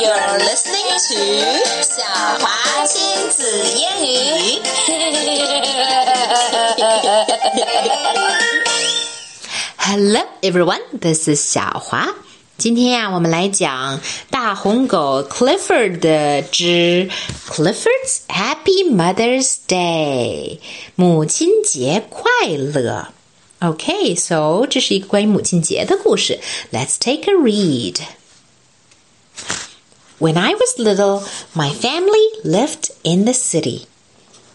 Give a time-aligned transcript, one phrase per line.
[0.00, 1.20] You're listening to
[1.82, 2.02] 小
[2.38, 4.62] 华亲子英语。
[9.76, 12.14] Hello everyone, this is 小华。
[12.56, 14.00] 今天呀，我们来讲
[14.30, 17.10] 大红狗 Clifford 的之
[17.46, 20.60] Clifford's Happy Mother's Day，
[20.94, 23.08] 母亲节快乐。
[23.60, 26.40] Okay, so 这是一个关于母亲节的故事。
[26.72, 28.00] Let's take a read.
[30.20, 33.86] When I was little, my family lived in the city.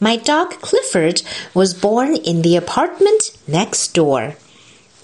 [0.00, 1.22] My dog Clifford
[1.54, 4.34] was born in the apartment next door.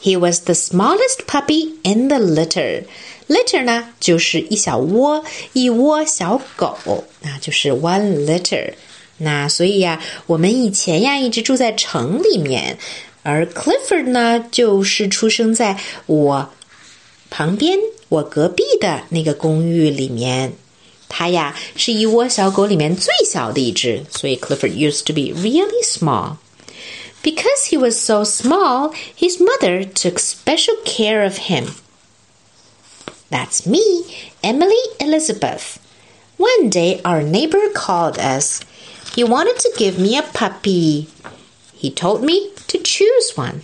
[0.01, 2.85] He was the smallest puppy in the litter.
[3.29, 8.73] Litter 呢，就是一小窝，一窝小狗，那就是 one litter。
[9.19, 12.79] 那所以呀，我们以前呀一直住在城里面，
[13.23, 16.51] 而 Clifford 呢，就是出生在我
[17.35, 17.79] 旁边
[18.09, 20.55] 我隔壁的那个公寓里面，
[21.09, 26.37] 它呀是一窝小狗里面最小的一只，所以 Clifford used to be really small.
[27.23, 31.75] Because he was so small, his mother took special care of him.
[33.31, 34.07] That's me,
[34.43, 35.79] Emily Elizabeth.
[36.39, 38.61] One day our neighbor called us.
[39.15, 41.09] He wanted to give me a puppy.
[41.77, 43.63] He told me to choose one.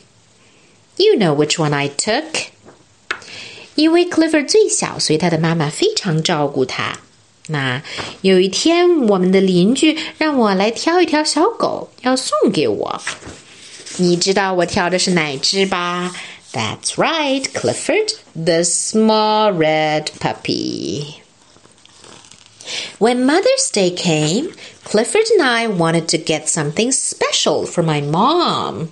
[0.98, 2.49] You know which one I took.
[3.74, 6.98] 因为 Clifford 最小，所以他的妈妈非常照顾他。
[7.48, 7.82] 那
[8.22, 13.02] 有一天，我们的邻居让我来挑一条小狗，要送给我。
[13.98, 16.14] 你知道我挑的是哪只吧？
[16.52, 21.16] That's right, Clifford, the small red puppy.
[22.98, 24.52] When Mother's Day came,
[24.84, 28.88] Clifford and I wanted to get something special for my mom.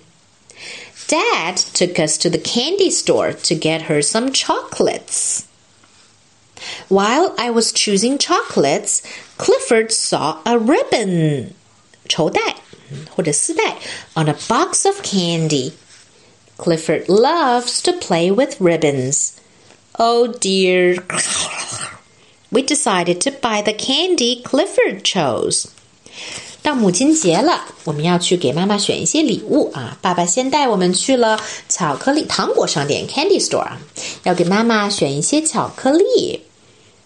[1.09, 5.47] Dad took us to the candy store to get her some chocolates.
[6.89, 9.03] While I was choosing chocolates,
[9.37, 11.55] Clifford saw a ribbon,
[12.09, 12.57] 绸带
[13.11, 13.77] 或者丝带
[14.15, 15.73] on a box of candy.
[16.57, 19.33] Clifford loves to play with ribbons.
[19.99, 20.97] Oh dear.
[22.51, 25.69] We decided to buy the candy Clifford chose.
[26.62, 29.98] 到母亲节了，我们要去给妈妈选一些礼物啊！
[30.02, 33.66] 爸爸先带我们去了巧克力糖果商店 （candy store），
[34.24, 36.42] 要给妈妈选一些巧克力。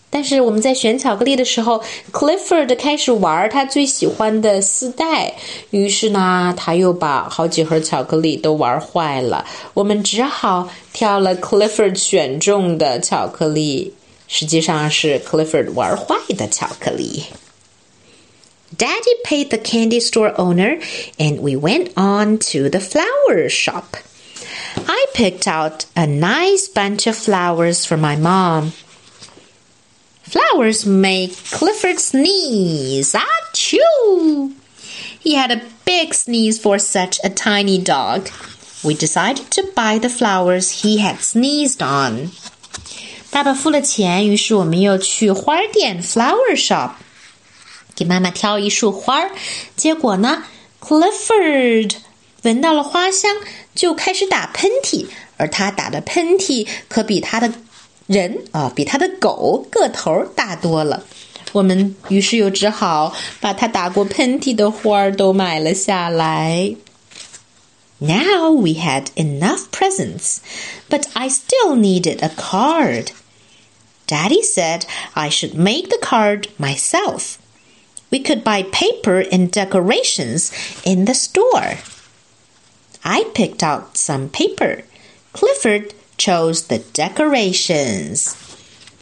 [0.10, 1.82] 但是我们在选巧克力的时候
[2.12, 5.34] ，Clifford 开始玩他最喜欢的丝带，
[5.72, 9.46] 于是呢，他又把好几盒巧克力都玩坏了。
[9.74, 13.94] 我们只好挑了 Clifford 选中的巧克力，
[14.28, 17.24] 实际上是 Clifford 玩坏的巧克力。
[18.77, 20.79] Daddy paid the candy store owner,
[21.19, 23.97] and we went on to the flower shop.
[24.87, 28.73] I picked out a nice bunch of flowers for my mom.
[30.23, 33.15] Flowers make Clifford sneeze.
[33.15, 34.53] Achoo!
[35.19, 38.29] He had a big sneeze for such a tiny dog.
[38.85, 42.31] We decided to buy the flowers he had sneezed on.
[43.31, 46.93] 爸爸付了钱，于是我们又去花店 （flower shop）
[47.96, 49.32] 给妈妈挑一束花儿。
[49.76, 50.44] 结果呢
[50.82, 51.96] ，Clifford
[52.44, 53.36] 闻到了花香，
[53.74, 57.54] 就开始打喷嚏，而他打的喷嚏可比他的
[58.08, 61.04] 人啊，比他的狗个头大多了。
[61.52, 66.76] 我们于是又只好把他打过喷嚏的花儿都买了下来。
[68.00, 70.38] Now we had enough presents,
[70.90, 73.12] but I still needed a card.
[74.08, 74.82] Daddy said
[75.14, 77.36] I should make the card myself.
[78.13, 80.51] We could buy paper and decorations
[80.85, 81.79] in the store.
[83.03, 84.85] I picked out some paper.
[85.33, 88.33] Clifford chose the decorations.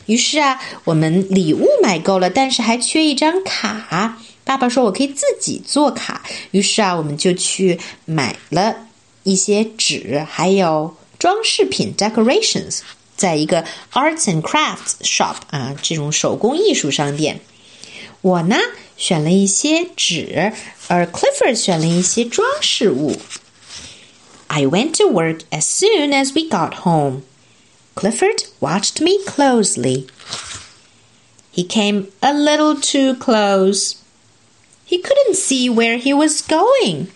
[0.06, 4.19] 于是啊，我们礼物买够了，但是还缺一张卡。
[4.44, 8.88] 爸爸说：“我可以自己做卡。”于是啊，我们就去买了
[9.24, 12.80] 一些纸，还有装饰品 （decorations），
[13.16, 17.41] 在一个 arts and crafts shop 啊，这种手工艺术商店。
[18.21, 18.56] 我呢
[18.97, 20.53] 选了一些纸，
[20.88, 23.16] 而 Clifford 选了一些装饰物。
[24.48, 27.22] I went to work as soon as we got home.
[27.94, 30.06] Clifford watched me closely.
[31.53, 33.97] He came a little too close.
[34.84, 37.09] He couldn't see where he was going.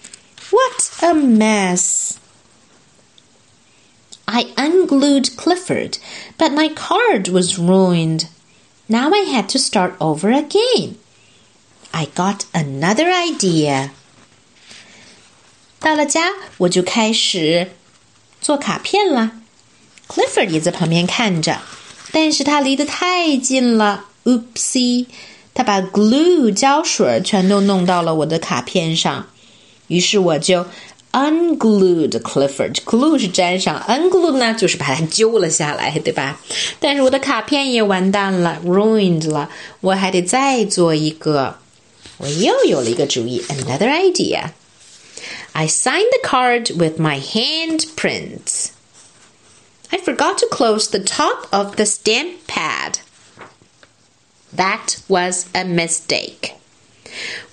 [0.50, 2.18] What a mess!
[4.26, 5.98] I unglued Clifford,
[6.38, 8.26] but my card was ruined.
[8.87, 10.95] Now I had to start over again.
[11.91, 13.89] I got another idea.
[15.79, 17.71] 到了家，我就开始
[18.41, 19.31] 做卡片了。
[20.07, 21.61] Clifford 也在旁边看着，
[22.11, 24.05] 但是他离得太近了。
[24.25, 25.07] Oopsie，
[25.53, 29.27] 他把 glue 胶水全都弄到了我的卡片上，
[29.87, 30.67] 于是我就
[31.14, 36.40] unglued Clifford。glue 是粘上，unglued 呢就是把它揪了下来，对吧？
[36.78, 39.50] 但是我的卡片也完蛋了，ruined 了，
[39.80, 41.58] 我还得再做一个。
[42.18, 48.68] 我又有了一个主意，another idea。I signed the card with my handprints.
[49.90, 53.00] I forgot to close the top of the stamp pad.
[54.54, 56.53] That was a mistake.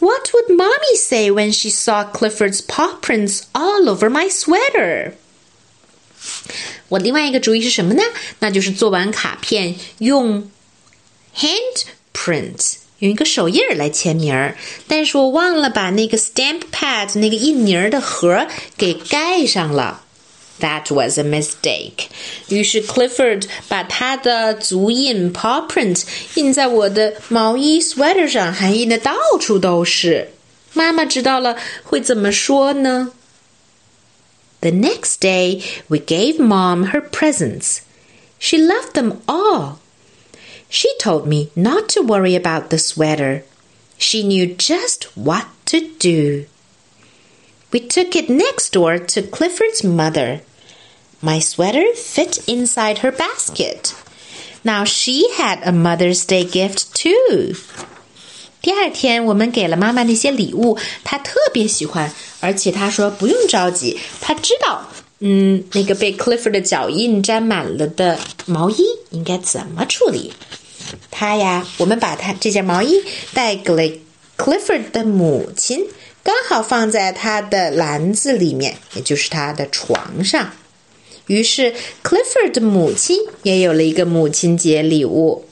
[0.02, 5.14] What would Mommy say when she saw Clifford's paw prints all over my sweater?
[6.90, 8.04] 我另外一个主意是什么呢？
[8.40, 10.50] 那就是做完卡片用
[11.36, 20.04] handprints 用一个手印儿来签名儿，但是我忘了把那个 stamp pad 那个印泥儿的盒给盖上了。
[20.62, 22.08] That was a mistake。
[22.50, 26.04] 于是 Clifford 把他的足印 paw print
[26.34, 30.32] 印在我的毛衣 sweater 上，还印的到处都是。
[30.74, 33.12] 妈妈知道了会怎么说呢？
[34.62, 37.82] The next day, we gave Mom her presents.
[38.40, 39.78] She loved them all.
[40.70, 43.44] She told me not to worry about the sweater.
[44.00, 46.46] She knew just what to do.
[47.70, 50.42] We took it next door to Clifford's mother.
[51.22, 53.94] My sweater fit inside her basket.
[54.64, 57.56] Now she had a Mother's Day gift too.
[58.62, 70.34] 第二天，我们给了妈妈那些礼物，她特别喜欢，而且她说不用着急，她知道，嗯，那个被 Clifford 的脚印沾满了的毛衣应该怎么处理。
[71.10, 73.04] 他呀，我们把他这件毛衣
[73.34, 73.98] 带给了
[74.38, 75.86] Clifford 的母亲，
[76.24, 80.52] 刚好放在他的篮子里面，也就是他的床上。
[81.28, 81.74] 于是
[82.04, 85.46] Clifford 的母亲也有了一个母亲节礼物。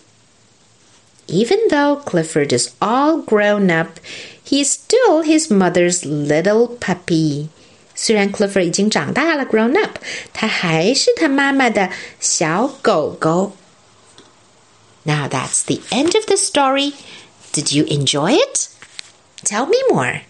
[1.28, 4.00] Even though Clifford is all grown up,
[4.48, 7.48] he's still his mother's little puppy.
[7.96, 9.98] 虽然 Clifford 已经长大了，grown up，
[10.34, 11.90] 他还是他妈妈的
[12.20, 13.54] 小狗狗。
[15.06, 16.94] now that's the end of the story.
[17.54, 18.70] Did you enjoy it?
[19.44, 20.22] Tell me more.